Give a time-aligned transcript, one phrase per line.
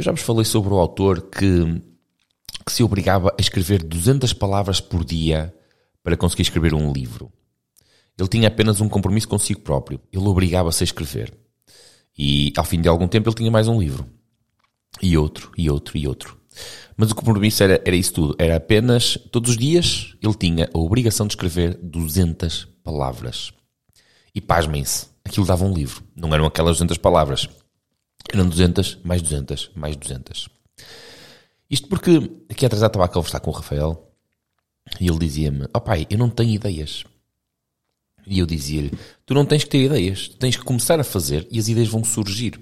[0.00, 1.82] Eu já vos falei sobre o autor que,
[2.64, 5.54] que se obrigava a escrever 200 palavras por dia
[6.02, 7.30] para conseguir escrever um livro.
[8.18, 10.00] Ele tinha apenas um compromisso consigo próprio.
[10.10, 11.34] Ele obrigava-se a escrever.
[12.16, 14.06] E ao fim de algum tempo ele tinha mais um livro.
[15.02, 16.40] E outro, e outro, e outro.
[16.96, 18.34] Mas o compromisso era, era isso tudo.
[18.38, 23.52] Era apenas, todos os dias, ele tinha a obrigação de escrever 200 palavras.
[24.34, 26.02] E pasmem-se, aquilo dava um livro.
[26.16, 27.50] Não eram aquelas 200 palavras.
[28.28, 30.48] Eram 200, mais 200, mais 200.
[31.70, 34.12] Isto porque aqui atrasado estava a conversar com o Rafael
[35.00, 37.04] e ele dizia-me: Ó oh pai, eu não tenho ideias.
[38.26, 38.92] E eu dizia-lhe:
[39.24, 42.04] Tu não tens que ter ideias, tens que começar a fazer e as ideias vão
[42.04, 42.60] surgir.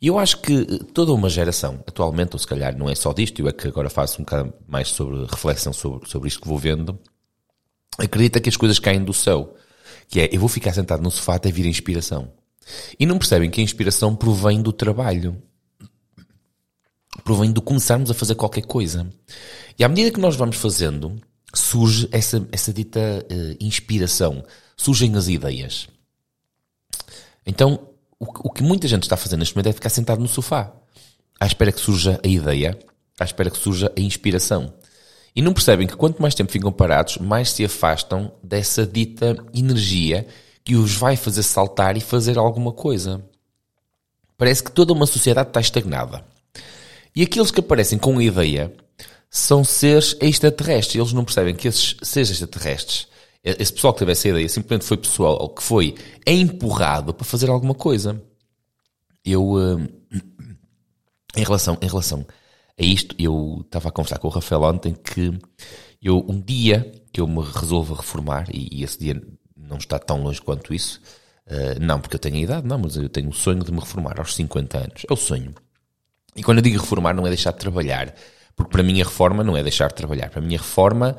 [0.00, 3.40] E eu acho que toda uma geração, atualmente, ou se calhar não é só disto,
[3.40, 6.56] eu é que agora faço um bocado mais sobre reflexão sobre, sobre isto que vou
[6.56, 6.98] vendo,
[7.98, 9.54] acredita que as coisas caem do céu.
[10.08, 12.32] Que é, eu vou ficar sentado no sofá até vir a inspiração.
[12.98, 15.40] E não percebem que a inspiração provém do trabalho.
[17.24, 19.08] Provém de começarmos a fazer qualquer coisa.
[19.78, 21.20] E à medida que nós vamos fazendo,
[21.54, 24.44] surge essa, essa dita uh, inspiração.
[24.76, 25.88] Surgem as ideias.
[27.46, 30.72] Então, o, o que muita gente está fazendo neste momento é ficar sentado no sofá.
[31.40, 32.78] À espera que surja a ideia.
[33.18, 34.72] À espera que surja a inspiração.
[35.34, 40.26] E não percebem que quanto mais tempo ficam parados, mais se afastam dessa dita energia
[40.68, 43.24] que os vai fazer saltar e fazer alguma coisa.
[44.36, 46.22] Parece que toda uma sociedade está estagnada.
[47.16, 48.70] E aqueles que aparecem com a ideia
[49.30, 50.96] são seres extraterrestres.
[50.96, 53.08] Eles não percebem que esses seres extraterrestres,
[53.42, 55.94] esse pessoal que teve essa ideia, simplesmente foi pessoal que foi
[56.26, 58.22] empurrado para fazer alguma coisa.
[59.24, 59.88] Eu, hum,
[61.34, 62.26] em relação, em relação
[62.78, 65.32] a isto, eu estava a conversar com o Rafael ontem que
[66.02, 69.20] eu, um dia que eu me resolvo reformar, e, esse dia
[69.68, 71.00] não está tão longe quanto isso.
[71.46, 73.80] Uh, não porque eu tenho a idade, não, mas eu tenho o sonho de me
[73.80, 75.06] reformar aos 50 anos.
[75.08, 75.54] É o sonho.
[76.36, 78.14] E quando eu digo reformar, não é deixar de trabalhar.
[78.54, 80.30] Porque para mim a reforma não é deixar de trabalhar.
[80.30, 81.16] Para mim a reforma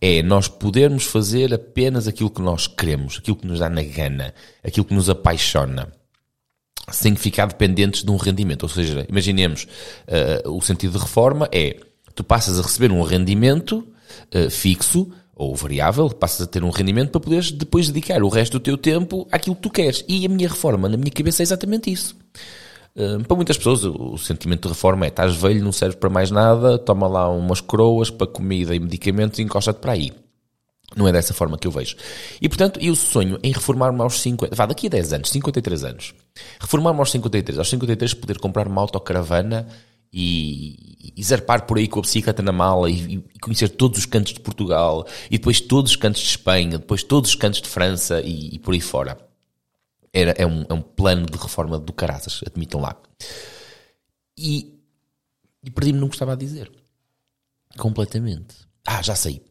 [0.00, 4.34] é nós podermos fazer apenas aquilo que nós queremos, aquilo que nos dá na gana,
[4.62, 5.92] aquilo que nos apaixona.
[6.90, 8.64] Sem ficar dependentes de um rendimento.
[8.64, 9.66] Ou seja, imaginemos,
[10.44, 11.76] uh, o sentido de reforma é
[12.14, 13.86] tu passas a receber um rendimento
[14.34, 18.58] uh, fixo ou variável, passas a ter um rendimento para poderes depois dedicar o resto
[18.58, 20.04] do teu tempo àquilo que tu queres.
[20.06, 22.14] E a minha reforma, na minha cabeça, é exatamente isso.
[22.94, 26.30] Uh, para muitas pessoas, o sentimento de reforma é: estás velho, não serve para mais
[26.30, 30.12] nada, toma lá umas coroas para comida e medicamentos e encosta-te para aí.
[30.94, 31.96] Não é dessa forma que eu vejo.
[32.42, 36.14] E portanto, eu sonho em reformar-me aos 50, vá, daqui a 10 anos, 53 anos.
[36.60, 39.66] Reformar-me aos 53, aos 53 poder comprar uma autocaravana
[40.12, 44.06] e, e zarpar por aí com a bicicleta na mala e, e, conhecer todos os
[44.06, 47.68] cantos de Portugal e depois todos os cantos de Espanha, depois todos os cantos de
[47.68, 49.18] França e, e por aí fora.
[50.12, 52.96] Era, é, um, é um plano de reforma do caraças, admitam lá.
[54.36, 54.80] E,
[55.62, 56.70] e perdi-me não gostava de dizer.
[57.78, 58.56] Completamente.
[58.84, 59.44] Ah, já sei.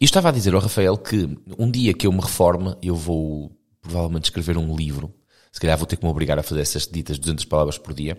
[0.00, 1.28] E estava a dizer ao Rafael que
[1.58, 5.14] um dia que eu me reforme, eu vou provavelmente escrever um livro.
[5.52, 8.18] Se calhar vou ter que me obrigar a fazer essas ditas 200 palavras por dia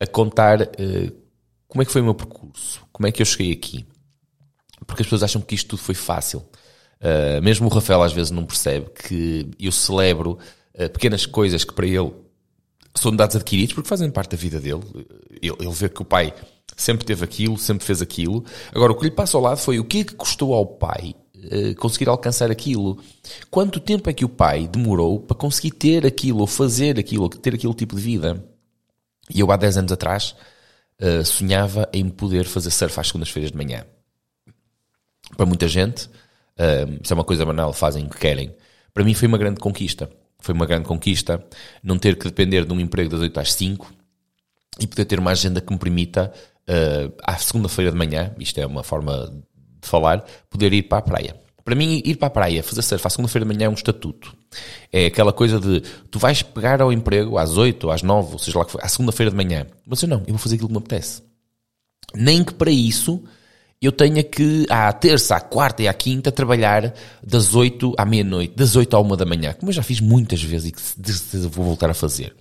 [0.00, 1.12] a contar uh,
[1.66, 3.86] como é que foi o meu percurso, como é que eu cheguei aqui.
[4.86, 6.38] Porque as pessoas acham que isto tudo foi fácil.
[7.00, 10.38] Uh, mesmo o Rafael às vezes não percebe que eu celebro
[10.74, 12.12] uh, pequenas coisas que para ele
[12.94, 14.82] são dados adquiridos porque fazem parte da vida dele.
[15.42, 16.32] Ele, ele vê que o pai
[16.76, 18.44] sempre teve aquilo, sempre fez aquilo.
[18.72, 21.14] Agora, o que lhe passa ao lado foi o que é que custou ao pai
[21.78, 22.98] conseguir alcançar aquilo.
[23.48, 27.54] Quanto tempo é que o pai demorou para conseguir ter aquilo, ou fazer aquilo, ter
[27.54, 28.44] aquele tipo de vida?
[29.30, 30.34] E eu há 10 anos atrás
[31.00, 33.84] uh, sonhava em poder fazer surf às segundas-feiras de manhã.
[35.36, 38.54] Para muita gente, uh, isso é uma coisa banal, fazem o que querem.
[38.92, 40.10] Para mim foi uma grande conquista.
[40.40, 41.44] Foi uma grande conquista
[41.82, 43.92] não ter que depender de um emprego das 8 às 5
[44.80, 46.32] e poder ter uma agenda que me permita,
[46.68, 49.32] uh, à segunda-feira de manhã, isto é uma forma
[49.80, 51.36] de falar, poder ir para a praia.
[51.64, 54.37] Para mim, ir para a praia, fazer surf à segunda-feira de manhã é um estatuto.
[54.92, 58.38] É aquela coisa de tu vais pegar ao emprego às 8 ou às 9, ou
[58.38, 59.66] seja lá que for, à segunda-feira de manhã.
[59.86, 61.22] Mas eu não, eu vou fazer aquilo que me apetece.
[62.14, 63.22] Nem que para isso
[63.80, 68.54] eu tenha que, à terça, à quarta e à quinta, trabalhar das 8 à meia-noite,
[68.56, 71.64] das 8 à 1 da manhã, como eu já fiz muitas vezes e que vou
[71.64, 72.34] voltar a fazer.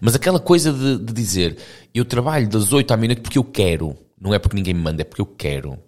[0.00, 1.56] Mas aquela coisa de, de dizer
[1.94, 5.02] eu trabalho das 8 à meia-noite porque eu quero, não é porque ninguém me manda,
[5.02, 5.78] é porque eu quero.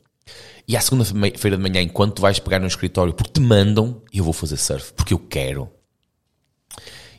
[0.66, 4.32] E à segunda-feira de manhã, enquanto vais pegar no escritório porque te mandam, eu vou
[4.32, 5.70] fazer surf, porque eu quero.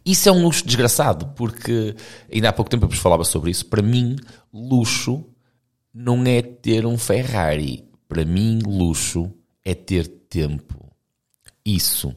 [0.06, 1.96] Isso é um luxo desgraçado, porque
[2.32, 3.66] ainda há pouco tempo eu vos falava sobre isso.
[3.66, 4.16] Para mim,
[4.54, 5.26] luxo
[5.94, 7.86] não é ter um Ferrari.
[8.08, 9.32] Para mim, luxo
[9.64, 10.92] é ter tempo.
[11.66, 12.16] Isso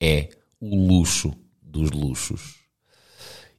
[0.00, 0.30] é
[0.60, 1.32] o luxo
[1.62, 2.56] dos luxos.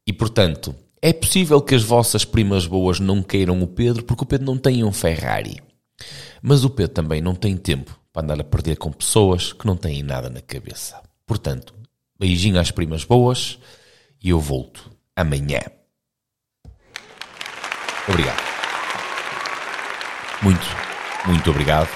[0.05, 0.75] E portanto,
[1.05, 4.57] É possível que as vossas primas boas não queiram o Pedro porque o Pedro não
[4.57, 5.61] tem um Ferrari.
[6.45, 9.77] Mas o Pedro também não tem tempo para andar a perder com pessoas que não
[9.77, 11.01] têm nada na cabeça.
[11.25, 11.73] Portanto,
[12.19, 13.57] beijinho às primas boas
[14.21, 15.61] e eu volto amanhã.
[18.09, 18.43] Obrigado.
[20.41, 20.67] Muito,
[21.25, 21.89] muito obrigado.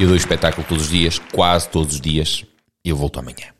[0.00, 2.44] Eu dou espetáculo todos os dias, quase todos os dias.
[2.84, 3.54] Eu volto amanhã.